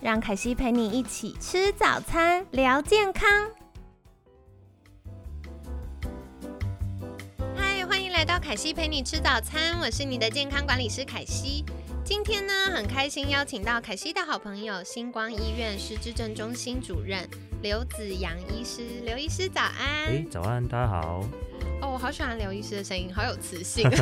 [0.00, 3.28] 让凯西陪你一起吃早餐，聊健康。
[7.56, 11.64] 嗨，欢迎来到凯西陪你吃早餐，我是你的健康管理师凯西。
[12.04, 17.28] 今天呢，很开心邀请到凯西的好朋友，星光医院失智症中心主任
[17.60, 18.82] 刘子阳医师。
[19.04, 20.06] 刘医师早安。
[20.06, 21.28] 哎，早安，大家好。
[21.82, 23.90] 哦，我好喜欢刘医师的声音，好有磁性。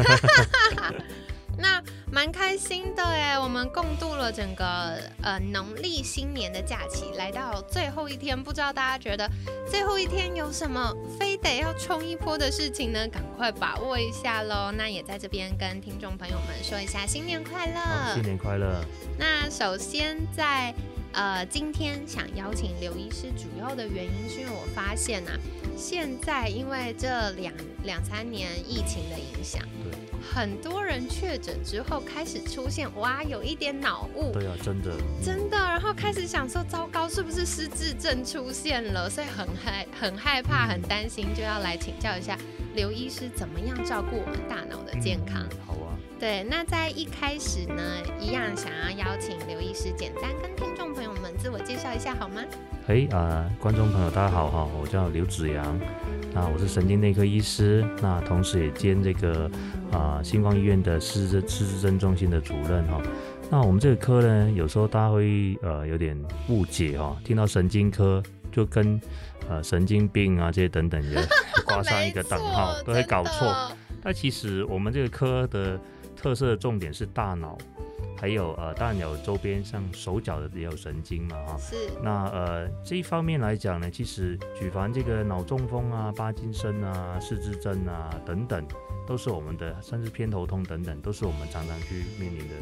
[1.59, 1.83] 那
[2.17, 9.31] 蛮开心的哎，我们共度了整个呃农历新年的假期，来到最后一天，不知道大家觉得
[9.71, 13.07] 最后一天有什么非得要冲一波的事情呢？
[13.09, 14.73] 赶快把握一下喽！
[14.73, 18.83] 那也在这边跟听众朋友们说一下新年快乐，新年快乐。
[19.19, 20.75] 那首先在
[21.13, 25.33] 呃今天想邀请刘医师，主要的原因是因为我发现呐，
[25.77, 27.53] 现在因为这两
[27.85, 29.63] 两三年疫情的影响。
[29.85, 29.93] 对
[30.35, 34.33] 很多人确诊之后开始出现哇，有一点脑雾。
[34.33, 34.93] 对啊，真的，
[35.25, 35.57] 真的。
[35.57, 39.09] 然后开始想说，糟糕，是不是失智症出现了？
[39.09, 42.37] 所以很害、很害怕、很担心，就要来请教一下
[42.75, 45.47] 刘医师，怎么样照顾我们大脑的健康？
[45.67, 45.97] 好啊。
[46.19, 47.83] 对，那在一开始呢，
[48.19, 50.95] 一样想要邀请刘医师简单跟听众
[51.47, 52.43] 自我介绍一下，好吗？
[52.89, 55.79] 嘿啊，观众朋友大家好哈，我叫刘子阳。
[56.35, 59.49] 那我是神经内科医师，那同时也兼这个
[59.93, 63.01] 啊星光医院的失智失智症中心的主任哈。
[63.49, 69.01] 那我们这个科呢，有时候大家会呃有点误解哈，听到神经科就跟
[69.49, 71.25] 呃神经病啊这些等等的
[71.65, 73.71] 挂上一个等号，都会搞错。
[74.03, 75.79] 但其实我们这个科的
[76.17, 77.57] 特色重点是大脑。
[78.17, 81.59] 还有呃，当然有周边像手脚的也有神经嘛哈。
[81.59, 81.77] 是。
[82.03, 88.67] 那呃这一方面来讲呢，其实举凡这个脑中风啊、帕金森啊、失智症啊等等，
[89.07, 92.55] 都是我们的，甚至偏头痛等等，都是我们常常去面临的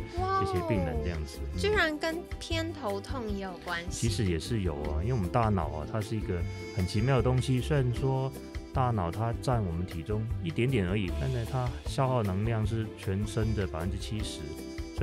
[0.42, 1.38] 一些病人这样子。
[1.56, 4.08] 居然跟偏头痛也有关系？
[4.08, 6.40] 其实也是有啊，因为我们大脑啊，它是一个
[6.76, 7.60] 很奇妙的东西。
[7.60, 8.30] 虽然说
[8.72, 14.40] 大脑它占我们体重一点点而已，但是它消耗能量是全身的百分之七十。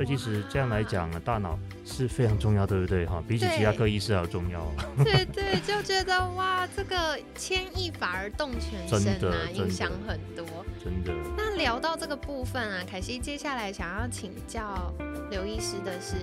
[0.02, 3.06] 所以其实这样来讲呢，大脑是非常重要，对不对？
[3.06, 4.60] 哈，比起其他科医师还要重要。
[5.04, 10.44] 对对，就觉得哇，这个牵一发而动全身啊，影响很多。
[10.82, 11.12] 真的。
[11.36, 14.92] 那聊到这个部分啊，凯西接下来想要请教
[15.30, 16.16] 刘医师的是，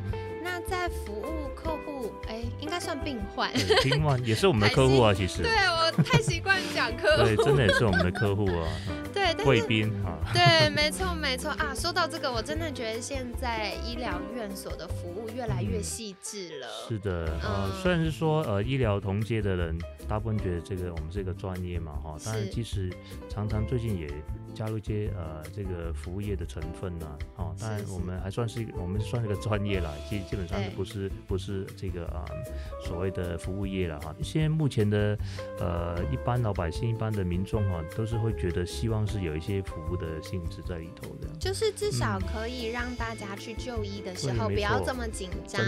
[0.44, 3.50] 那在服务客户，哎，应该算病患。
[3.82, 5.42] 病患也是我们的 客户啊，其实。
[5.42, 7.24] 对我太习惯讲客户。
[7.24, 8.68] 对，真的也是我们的 客户啊。
[9.40, 10.20] 对，贵宾啊。
[10.34, 11.74] 对，没错没错啊。
[11.74, 16.68] 说到这个，我真的觉得现在医疗院所的服务越来越细致了。
[16.88, 19.78] 是的，呃，虽然是说呃医疗同阶的人，
[20.08, 22.92] 大部分觉得这个我们是一个专业嘛，哈，但是其实
[23.30, 24.08] 常常最近也
[24.54, 27.08] 加入一些呃这个服务业的成分呢，
[27.38, 32.26] 哦，当然我们还算是我们算是个专业啦，基基本上是不是不是这个啊
[32.86, 34.14] 所谓的服务业了哈。
[34.22, 35.18] 现在目前的
[35.60, 45.62] 呃一般老百姓、一般的民众哈，都是会觉得希望是有一些服务的性质在里头的，就是至少可以让大家去就医的时候不要这么紧张，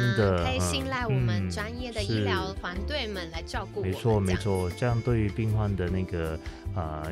[0.43, 3.81] 可以信赖我们专业的医疗团队们来照顾。
[3.81, 6.39] 没错没错，这样对于病患的那个
[6.75, 7.05] 啊。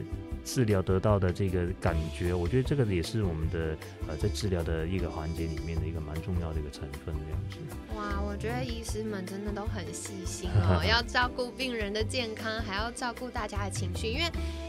[0.50, 3.78] 治疗得到的这个感觉，我觉得这个也是我们的
[4.08, 7.58] 呃在治疗的一个环节里面的一个蛮重要的一个成分，这样子。
[7.96, 14.08] 哇，我觉得医师们真的都很细心哦， 要照顾病人的健康，还要照顾大家的情绪。
[14.08, 14.24] 因为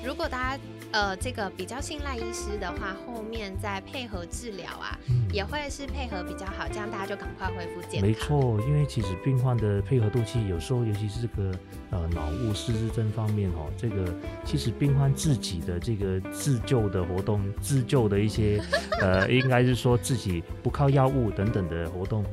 [0.04, 4.98] 如果大家呃这个比较信赖医师的话，后面再配合治疗啊，
[5.32, 8.02] 也会是配合比较好，这样大家就赶快恢复健康。
[8.02, 11.58] 没错，因为其实病患的配合度其实有时候，尤其是这个
[11.90, 14.12] 呃脑雾失智症方面哦，这个
[14.44, 15.69] 其实病患自己的。
[15.70, 18.60] 的这个自救的活动，自救的一些，
[19.00, 22.24] 呃，应该是说自己不靠药物等等的活动。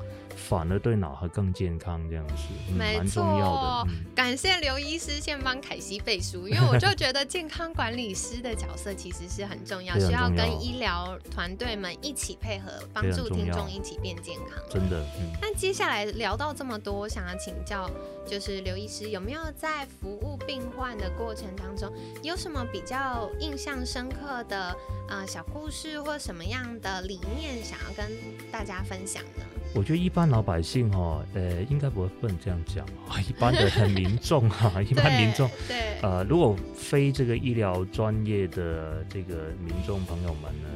[0.47, 2.33] 反而对脑还更健康，这样子
[2.77, 3.91] 蛮重要的。
[4.15, 14.63] 感谢刘医师先帮凯西背书，因为我就觉得健康管理师的角色其实是很重要，需要跟医疗团队们一起配合，帮助听众一起变健康。
[14.69, 15.05] 真的。
[15.41, 17.89] 那接下来聊到这么多，我想要请教，
[18.25, 21.91] 就是刘医师有没有在服务病患的过程当中，
[22.23, 24.73] 有什么比较印象深刻的
[25.09, 28.09] 呃小故事，或什么样的理念想要跟
[28.49, 29.43] 大家分享呢？
[29.77, 33.21] 我觉得一般老百姓哈，呃，应该不会不能这样讲啊。
[33.29, 40.67] 一般的民众 哈，一般民众，对，呃，如果非这个医疗专业的这个民众朋友们呢，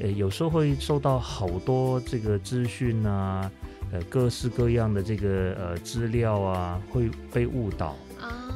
[0.00, 3.50] 呃，有时候会受到好多这个资讯啊，
[3.90, 7.96] 呃，各式各样的这个呃资料啊，会被误导。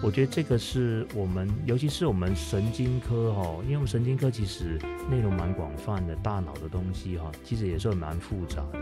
[0.01, 4.79] 我觉得这个是我们，尤其是我们神经科哈，因为我们神经科其实
[5.11, 8.79] 内容蛮广泛的，大脑的东西哈，其实也是蛮复杂的，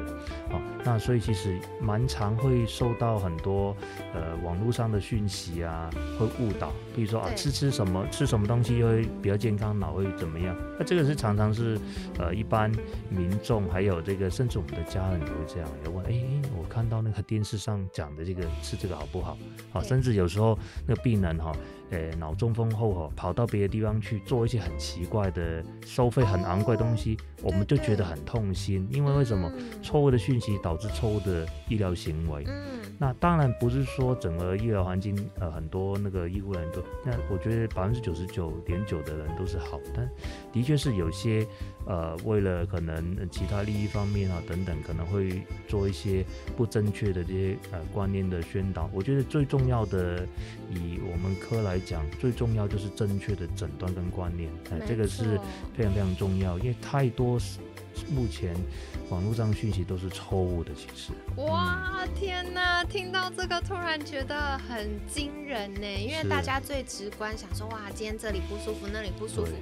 [0.50, 3.74] 哦，那所以其实蛮常会受到很多
[4.12, 5.88] 呃网络上的讯息啊，
[6.18, 10.54] 会误导，比如说啊吃吃什么吃什么东西会比较健康，脑会怎么样？
[10.78, 11.80] 那这个是常常是
[12.18, 12.70] 呃一般
[13.08, 16.20] 民众还有这个甚至我们的家人也会这样要问，哎，
[16.58, 19.38] 我看到那个电视上讲的这个吃这个好不好？
[19.72, 20.94] 好，甚至有时候那。
[21.02, 21.52] 病人哈，
[21.90, 29.50] 呃，脑中风后哈，跑到别的地方去做一些很奇怪的、收费很昂贵东西，我们就觉得很痛心，因为为什么
[29.82, 32.44] 错误的讯息导致错误的医疗行为？
[32.46, 40.08] 嗯，那当然不是说整个医疗环境呃很多那个医护人都，那我觉得百分之九十九点九的人都是好，但
[40.52, 41.46] 的确是有些。
[41.88, 46.24] 呃，为了可能其他利益方面啊等等，可能会做一些
[46.56, 48.90] 不正确的这些呃观念的宣导。
[48.92, 50.26] 我觉得最重要的，
[50.68, 55.38] 以我们科来讲，最重要就是正确的诊断跟观念，哎，这个是
[55.76, 57.38] 非常非常重要，因为太多
[58.10, 58.54] 目前
[59.08, 61.12] 网络上讯息都是错误的，其实。
[61.36, 62.84] 哇，天哪！
[62.84, 69.52] 听到这个突然觉得很惊人呢，因为大家最直观想说，哇，今天这里不舒服，那里不舒服。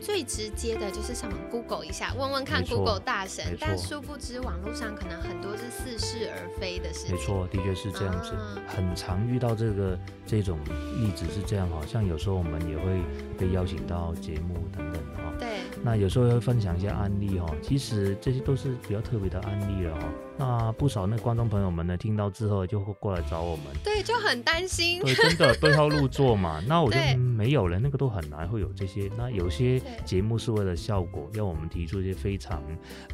[0.00, 7.14] 最直接的就是上网 Google 一下，问问看 Google 大神，但殊不知网络上可能很多是似是而非的事情。
[7.14, 8.32] 没错，的确是这样子，
[8.66, 10.58] 很常遇到这个这种
[11.00, 13.02] 例子是这样好，像有时候我们也会
[13.38, 15.32] 被邀请到节目等等的哈。
[15.38, 15.55] 对。
[15.82, 20.08] 那有时候会分享一些案例哈，其实这些都是比较特别的案例了哈。
[20.38, 26.62] 那不少那观众朋友们呢，听到之后就会过来找我们，对，就很担心，对，真的 对号入座嘛。
[26.66, 29.10] 那我就没有了，那个都很难会有这些。
[29.16, 32.62] 那有些节目是为了效果，要我们提出一些非常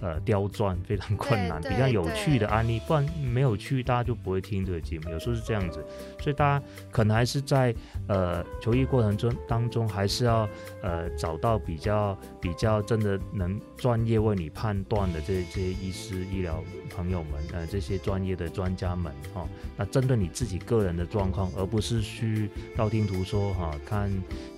[0.00, 5.10] 呃刁钻、非常困难、比较有趣的案例，不然没有趣，大家就不会听这个节目。
[5.10, 5.84] 有时候是这样子，
[6.20, 7.72] 所以大家可能还是在
[8.08, 10.48] 呃求医过程中当中，还是要
[10.82, 16.62] 呃找到比较比较真的能专业为你判断的这这些医师、医疗
[16.94, 17.22] 朋友。
[17.22, 24.10] 们，呃，这些专业的专家们，哈，那针对你自己个人的状况，而不是去道听途说，哈，看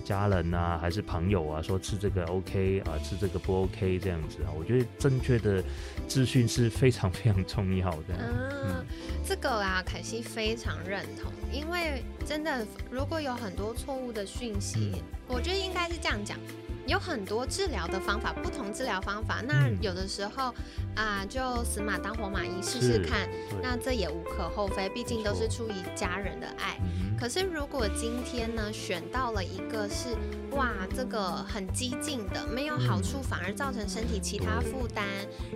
[0.03, 5.63] 家人啊，还是朋友啊，说吃这个 OK 啊，吃这个不 OK 这样子啊，我觉得正确的
[6.07, 8.15] 资讯是非常非常重要的。
[8.17, 8.85] 嗯，
[9.23, 16.39] 这个啊，凯西非常认同，因为真的如果有很多错误的讯息，我觉得应该是这样讲。
[16.87, 20.53] 有很多治疗的方法，不同治疗方法，那有的时候
[20.95, 23.27] 啊，就死马当活马医试试看，
[23.61, 26.77] 那这也无可厚非，毕竟都是出于家人的爱。
[27.17, 30.09] 可是如果今天呢，选到了一个是
[30.51, 35.05] 哇，这个很激进的，没有好处，反而造成身体其他负担，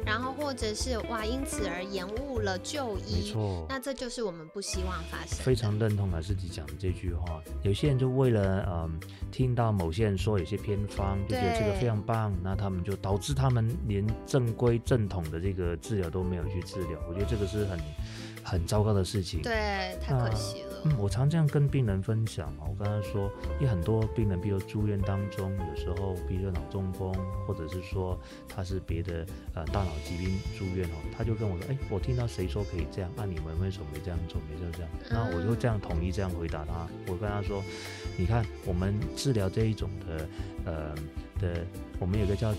[0.05, 3.35] 然后或者是哇，因此而延误了就医，
[3.67, 5.37] 那这就是我们不希望发生。
[5.43, 8.99] 非常认同老师你讲的这句话，有些人就为了嗯，
[9.31, 11.18] 听到某些人说有些偏方。
[11.27, 17.79] 就觉得这个非常棒，那他们就导致他们连正规正统的这个治疗都没有去治疗，我觉得这个是很
[18.43, 19.41] 很糟糕的事情。
[19.41, 20.68] 对，太可惜了。
[20.85, 27.13] 嗯，我常这样跟病人分享嘛，我跟他说，因为很多病人，比如住院当中，有时候比如脑中风，
[27.45, 34.39] 或者是说他是别的呃大脑疾病住院哦，他就跟我说，哎，我听到谁说可以这样，那你们为什么没这样做？
[34.49, 37.63] 没就这样，那我就这样统一这样回答他，我跟他说，
[38.17, 40.27] 你看我们治疗这一种的。
[40.65, 40.93] 呃
[41.39, 41.65] 的，
[41.99, 42.49] 我们有个叫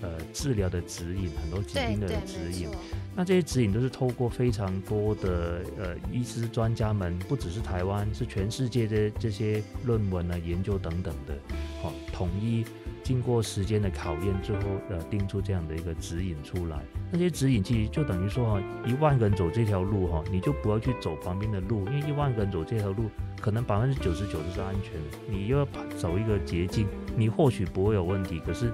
[0.00, 2.68] 呃治疗的指引，很多疾病的指引。
[3.16, 11.36] 那这些指引都是透过非常多的呃医师专家们，不只是台湾，是全世界的这些论文啊、研究等等的，
[11.82, 12.64] 好统一。
[13.08, 14.60] 经过时间的考验，之后
[14.90, 16.84] 呃定出这样的一个指引出来。
[17.10, 23.08] 那些指引其实就等于说哈，一万个人走这条路哈，你就不要去走旁边的路，因为一万个人走这条路，
[23.40, 25.16] 可能百分之九十九都是安全的。
[25.26, 26.86] 你又要走一个捷径，
[27.16, 28.70] 你或许不会有问题，可是。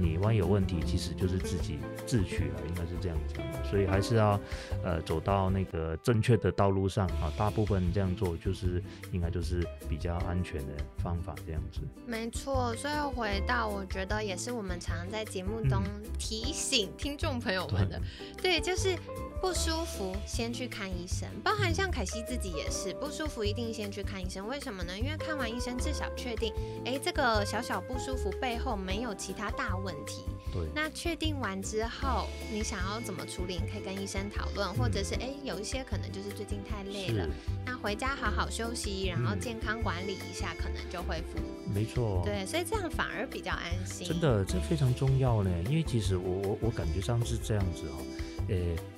[0.00, 3.62] 你万一有问题，其实就是自己自取了，应该是这样讲的。
[3.68, 4.40] 所以还是要，
[4.82, 7.30] 呃，走到那个正确的道路上啊。
[7.36, 11.80] 大部分这样做，就是应该就是比较安全的方法，这样子。
[12.06, 15.82] 没错，所以回到我觉得也是我们常常在节目中
[16.18, 18.00] 提醒听众朋友们的，
[18.42, 18.96] 对，就是
[19.40, 24.48] 不舒服先去看医生，包含像凯西自己也是不舒服，一定先去看医生。
[24.48, 24.98] 为什么呢？
[24.98, 26.52] 因为看完医生至少确定，
[26.84, 29.89] 哎，这个小小不舒服背后没有其他大问。
[29.90, 30.24] 问题。
[30.52, 37.28] 对，那确定完之后，你想要怎么处理，你可以跟医生讨论，或者是哎、有一些可能就是最近太累了，
[37.64, 41.38] 那回家好好休息，然后嗯健康管理一下，可能就恢复。
[41.72, 42.20] 没错。
[42.24, 44.08] 对，所以这样反而比较安心。
[44.08, 45.50] 真的，这非常重要呢。
[45.68, 48.02] 因为其实我我我感觉上是这样子哦，
[48.48, 48.56] 呃，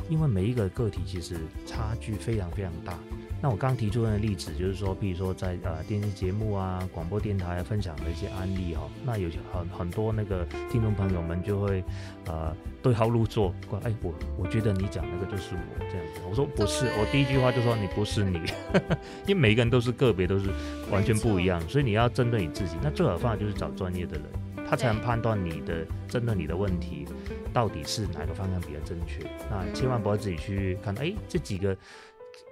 [0.09, 2.99] 因为每一个个体其实差距非常非常大。
[3.43, 11.83] 那我刚刚提出的例子就是说，比如说在呃电视节目啊、广播电台分享的一些案例哈、那有些很很多那个听众朋友们就会
[12.27, 16.21] 呃对号入座，说哎我我觉得你讲那个就是我这样子。
[16.31, 18.39] 我说不是，我第一句话就说你不是你，
[19.27, 20.49] 因为每个人都是个别，都是
[20.89, 22.77] 完全不一样，所以你要针对你自己。
[22.81, 24.25] 那最好的方法就是找专业的人。
[24.65, 27.05] 他才能判断你的针对你的问题
[27.53, 29.19] 到底是哪个方向比较正确。
[29.51, 31.77] 那千万不要自己去看，哎、这几个。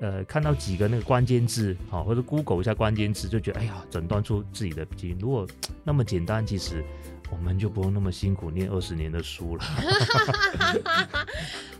[0.00, 5.18] 呃，看到几个那个关键字，好、或者 Google 一下关键字，就觉得哎呀，诊断出自己的基因。
[5.18, 5.46] 如果
[5.84, 6.82] 那么简单，其实
[7.30, 9.64] 我们就不用那么辛苦念二十年的书了。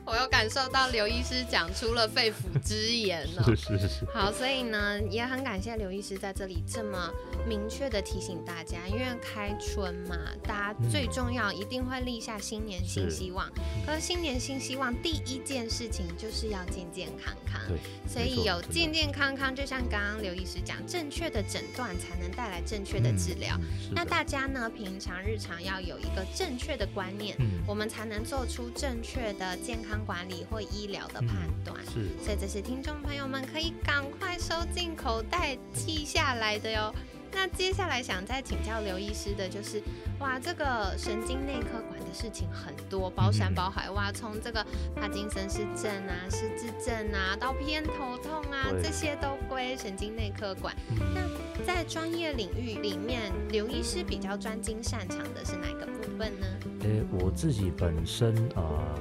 [0.05, 3.45] 我有感受到刘医师讲出了肺腑之言哦。
[3.55, 7.11] 是是是，好，所以呢，也很感谢刘医师在这里这么
[7.47, 13.49] 明确的提醒大家，因为开春嘛，大家最重要一定会立下新年新希望。
[13.87, 17.61] 可是新年新希望，第一件事情就是要健健康康。
[17.69, 17.79] 对，
[18.09, 23.57] 所以有健健康康，就像刚刚刘医师讲，正确的诊断才能带来正确的治疗。
[23.93, 31.77] 那大家呢，平常日常要有一个正确的观念，嗯我们才能做出正确的健康管理或医疗的判断。
[31.87, 36.95] 是所以这是听众朋友们可以赶快收进口袋记下来的哟。
[37.33, 39.83] 那接下来想再请教刘医师的就是，
[40.19, 50.75] 哇，这个神经内科管的事情很多，包山包海，哇，从这个帕金森氏症啊、失智症啊，到偏头痛啊，这些都归神经内科管。
[50.91, 51.21] 嗯那
[51.65, 56.47] 在专业领域里面，刘医师比较专精擅长的是哪个部分呢？
[56.81, 58.99] 诶，我自己本身呃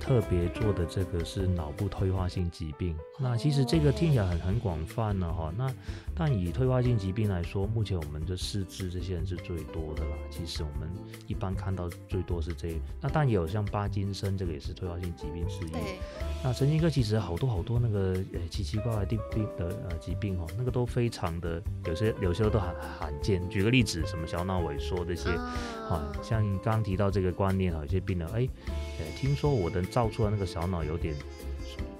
[0.00, 2.96] 特别做的这个是脑部退化性疾病。
[3.18, 5.52] 那其实这个听起来很很广泛了哈。
[5.56, 5.70] 那
[6.16, 10.16] 但以退化性疾病来说，目前我们的失智这些人是最多的啦。
[10.30, 10.88] 其实我们
[11.26, 15.70] 一般看到最多是这个，那但也有像巴金森这个也是退化性疾病之一。
[16.42, 23.46] 那神经科其实好多好多那个呃奇奇怪怪的病的呃疾病哦，那个都非常的有些有些都很罕见。
[23.50, 25.28] 举个例子，什么小脑萎缩这些。
[25.30, 25.54] 啊
[25.90, 28.48] 啊，像刚刚提到这个观念哈，有些病人哎，
[29.00, 31.14] 呃，听说我的造出来那个小脑有点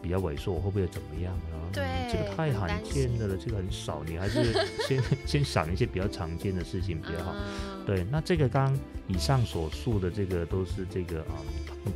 [0.00, 1.68] 比较萎缩，我会不会怎么样啊？
[1.70, 4.54] 对这个太罕见的了，这个很少，你还是
[4.88, 7.32] 先先想一些比较常见的事情比较好。
[7.32, 7.44] 啊
[7.86, 11.36] 对，那这个刚刚以上所述的这个都是这个啊、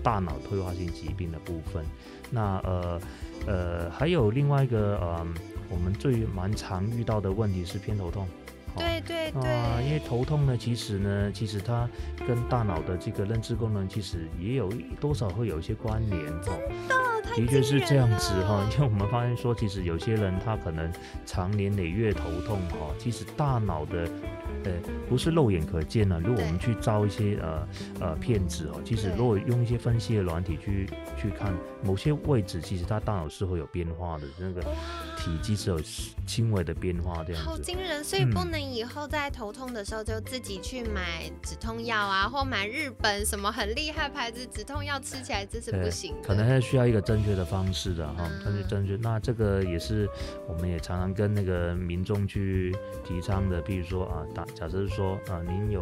[0.03, 1.83] 大脑退化性疾病的部分。
[2.31, 3.01] 那呃
[3.47, 5.27] 呃还有另外一个呃
[5.71, 8.29] 我们最蛮常遇到的问题是偏头痛。
[8.75, 11.89] 哦对对对，啊，因为头痛呢，其实呢，其实它
[12.27, 14.69] 跟大脑的这个认知功能其实也有
[15.01, 16.59] 多少会有一些关联哦。
[16.91, 20.91] 哦太的确是这样子哈、因为我们发现说，其实有些人他可能
[21.25, 24.09] 常年累月头痛哈、其实大脑的
[24.65, 24.73] 呃
[25.09, 26.21] 不是肉眼可见的。
[26.21, 27.69] 如果我们去招一些呃
[28.01, 30.87] 呃骗子哦，其实如果用一些分析的软体去
[31.21, 34.63] 去看某些位置，其实他大脑是会有变化的，那个
[35.17, 35.81] 体积是有
[36.27, 37.49] 轻微的变化这样子。
[37.49, 46.27] 好惊人，所以不嗯能以后在头痛的时候就自己去买止痛药啊，或买日本什么很厉害牌子止痛药吃起来，这是不行的。
[46.27, 48.97] 可能还需要一个正确的方式的哈，正确嗯正确。
[48.97, 50.09] 那这个也是
[50.49, 55.81] 我们也常常跟那个民众去提倡的，比如说啊，打假设说啊，您有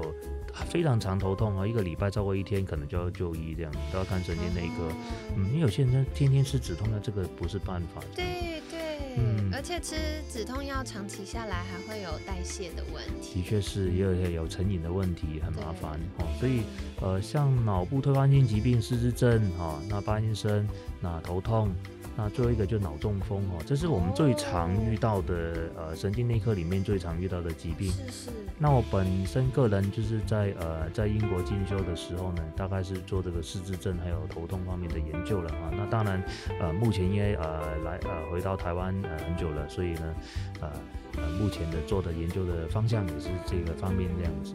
[0.68, 4.84] 非常长头痛啊，一个礼拜超过一天，可能就要就医这样，都要看神经内科。
[4.84, 4.92] 哦
[5.38, 8.02] 嗯，因为有些人天天吃止痛药，这个不是办法。
[8.14, 8.81] 对对，
[9.16, 9.96] 嗯而且吃
[10.30, 13.42] 止痛药长期下来还会有代谢的问题。
[13.42, 16.24] 的确是也有有成瘾的问题，很麻烦哦。
[16.40, 16.62] 所以
[17.00, 20.66] 呃，像脑部退化性疾病、失智症哈、那帕金森、
[21.00, 21.70] 那头痛，
[22.16, 27.90] 那最后一个就脑中风哦，这是我们最常遇到的呃神经内科里面最常遇到的疾病。
[27.90, 35.72] 是是，那我本身个人就是在呃在英国进修的时候呢，大概是做这个失智症还有头痛方面的研究了啊。
[35.72, 36.22] 那当然
[36.60, 40.14] 呃目前因为呃来呃回到台湾呃很久了，所以呢
[40.60, 40.70] 呃
[41.16, 44.54] 呃目前的做的研究的方向也是这个方面这样子。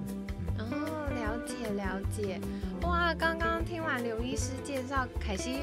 [1.47, 2.41] 哦，了解了解。
[2.81, 5.59] 哇，刚刚听完刘医师介绍，凯西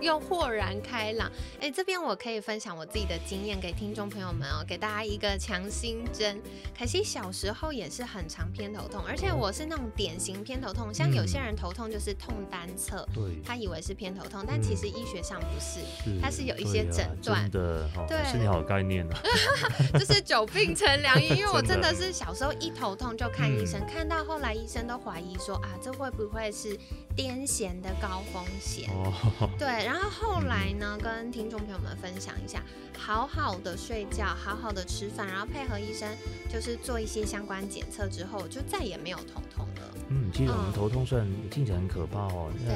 [0.00, 1.30] 又豁然开朗。
[1.60, 6.40] 哎，这边我可以分享我自己的经验给听众朋友们哦，给大家一个强心针。
[6.74, 19.18] 凯西小时候也是很常偏头痛，而且我是那种典型偏头痛，像有些人头痛就是痛单侧，对，他以为是偏头痛，但其实医学上不是，是它是有一些诊断真的哈，对是你好概念啊。
[19.98, 21.26] 就是久病成良医。
[21.36, 26.78] 因为我真的是 小时候一头痛就看医生，看到后来医生都怀疑你说啊，这会不会是
[27.16, 28.90] 癫痫的高风险？
[28.90, 32.62] 哦，对，然后后来呢，跟听众朋友们分享一下，
[32.98, 36.08] 好好的睡觉，好好的吃饭，然后配合医生
[36.52, 39.94] 就是做一些相关检测之后，就再也没有头痛了。
[40.08, 42.70] 嗯，其实我们嗯头痛虽然听起来很可怕哦，那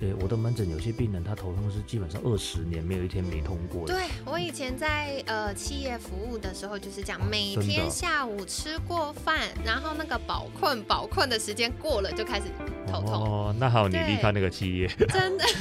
[0.00, 3.92] 对，呃，我的门诊有些病人他头痛是基本上二十年没有一天没痛过的。
[3.92, 12.46] 对我以前在呃企业服务的时候就是这样，哦每天下午吃过饭，然后那个饱困饱困的时间过了就开始
[12.86, 15.44] 头痛，哦，那好，你对离开那个企业， 真的。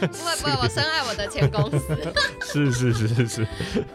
[0.00, 1.96] 不会不会，我深爱我的前公司。
[2.42, 3.46] 是是是是是，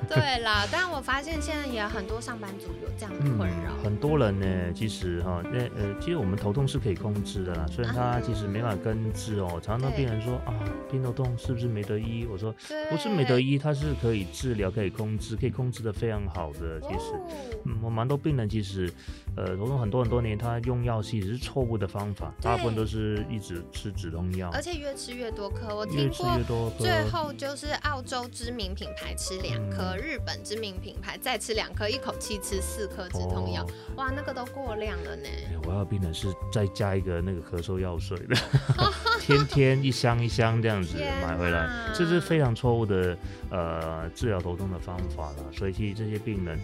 [0.08, 3.74] 对啦，但我发现现在也很多上班族有这样的困扰。
[3.84, 9.60] 很多人呢，其实哈，那呃，其实我们头痛是可以控制的啦，虽然它其实没法根治哦。
[9.62, 10.54] 常常对病人说啊，
[10.89, 12.25] 偏头痛是不是没得医？
[12.32, 12.54] 我说，
[12.89, 16.80] 不是没得医，它是可以治疗、可以控制、可以控制的非常好的。
[16.82, 17.30] 其实，哦
[17.66, 18.92] 嗯，我蛮多病人其实，
[19.36, 22.99] 呃，头痛很多很多年，他用药其实是错误的方法，大部分都是
[23.29, 26.72] 一直吃止痛药而，且越吃越多颗，我听过。
[26.77, 35.27] 最后就是澳洲知名品牌吃两颗，嗯日本知名品牌再吃两颗，一口气吃四颗止痛药，哦哇，那个都过量了呢。
[35.27, 38.36] 哎我要病人是再加一个那个咳嗽药水的，
[39.22, 43.18] 天天一箱一箱这样子买回来哪，这是非常错误的
[43.51, 45.44] 呃治疗头痛的方法啦。
[45.51, 46.60] 所以其实这些病人，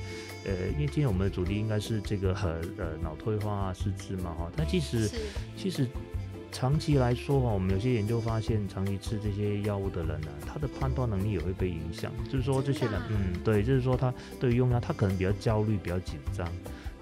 [0.46, 5.18] 呃，因为今天我们的主题应该是这个呃呃脑退化啊失智嘛哈，但其实是，
[5.56, 5.88] 其实
[6.56, 12.10] 长期来说哈，我们有些研究发现，长期吃这些药物的人呢、他的判断能力也会被影响。
[12.32, 16.48] 就是说这些人嗯，对，就是说他对于用药，他可能比较焦虑、比较紧张。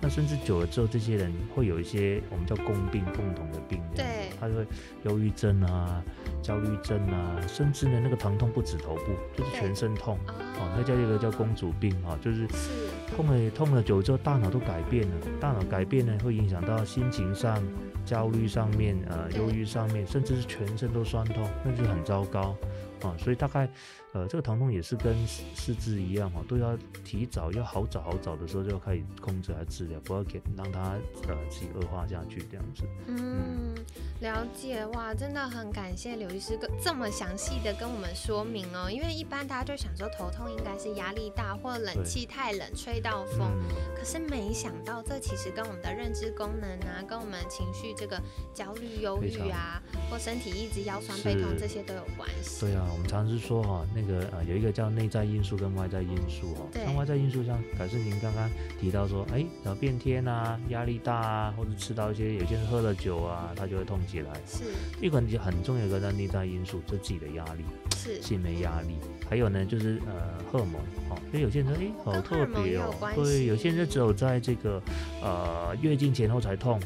[0.02, 4.66] 那甚至久了之后，这些人会有一些我们叫共病、共同的病，对他就会
[5.04, 6.04] 忧郁症啊、
[6.42, 10.18] 焦虑症啊，甚至呢那个疼痛不止头部，就是全身痛。
[10.28, 17.62] 哦，哦那叫一个叫公主病啊，就是是，痛了痛了久之后，大脑都改变了，大脑改变呢会影响到心情上、
[18.04, 22.56] 焦虑上面、呃忧郁上面，甚至是全身都酸痛，那就很糟糕
[23.04, 23.16] 啊。
[23.18, 23.70] 所以大概
[24.14, 30.92] 呃这个疼痛也是跟四肢一样哦，都要提早要好早好早的时候就要开始控制来治疗，不要给让它
[31.28, 32.84] 呃自己恶化下去这样子。
[33.08, 33.74] 嗯，
[34.22, 48.22] 了解哇，真的很感谢刘医师跟这么详细的跟我们说明哦，因为一般大家就想说头痛应该是压力大或冷气太冷吹到风，嗯，可是没想到，这其实跟我们的认知功能啊，跟我们情绪这个
[48.54, 52.62] 焦虑、忧郁啊，或身体一直腰酸背痛这些都有关系。
[52.62, 64.32] 对啊，我们常是说哈、那个呃有一个叫内在因素跟外在因素哦、像外在因素像凯是您刚刚提到说，哎，然后变天啊，压力大啊，或者吃到一些有些人喝了酒啊，他就会痛起来。
[64.46, 64.64] 是
[65.02, 67.64] 一个很很重要的一个内在因素，就是自己的压力，
[67.96, 68.96] 是，心理压力。
[69.30, 70.76] 还有呢，就是呃荷尔蒙
[71.10, 74.82] 哦，所以有些人说，哎，好特别哦对，有些人就只有在这个
[75.22, 76.80] 呃月经前后才痛。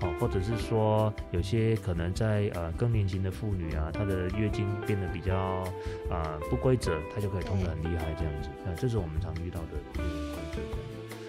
[0.00, 5.34] 好，或者是说有些可能在呃更年期的妇女啊，她的月经变得比较
[6.10, 8.48] 啊、呃不规则，她就可以痛得很厉害这样子。
[8.64, 10.02] 那，这是我们常遇到的。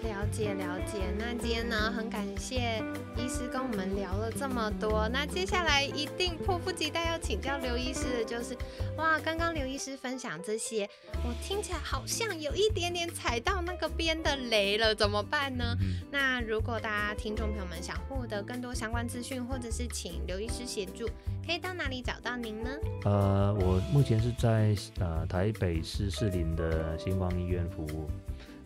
[0.06, 1.12] 了解了解。
[1.18, 2.82] 那今天呢，很感谢
[3.16, 5.08] 医师跟我们聊了这么多。
[5.12, 8.56] 那接下来一定迫不及待要请教刘医师的就是，
[8.96, 10.88] 哇，刚刚刘医师分享这些，
[11.24, 15.76] 我听起来好像有一点点踩到那个边的雷了，怎么办呢？
[15.80, 21.06] 嗯那如果大家听众朋友们想获得更多相关资讯，或者是请刘医师协助，
[21.44, 22.70] 可以到哪里找到您呢？
[23.04, 28.08] 呃，我目前是在呃台北市士林的星光医院服务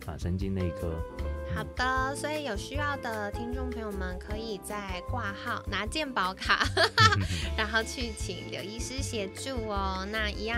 [0.05, 1.01] 啊，神经内科。
[1.53, 6.65] 好的，所以有需要的听众朋友们可以在挂号拿健保卡，
[7.57, 10.07] 然后去请刘医师协助哦。
[10.11, 10.57] 那一样，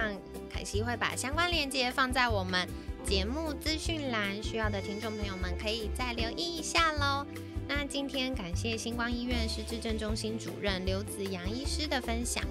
[0.49, 2.67] 凯西会把相关链接放在我们
[3.03, 7.25] 节目资讯栏，需要的听众朋友们可以再留意一下喽。
[7.67, 12.43] 那今天感谢星光医院失智症中心主任刘子阳医师的分享，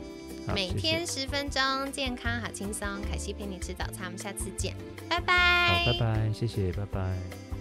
[0.55, 1.61] 每天十分钟，
[1.93, 2.89] 健康好轻松。
[3.03, 4.75] 凯西陪你吃早餐，我们下次见，
[5.09, 7.52] 拜拜好，拜拜，谢谢，拜拜。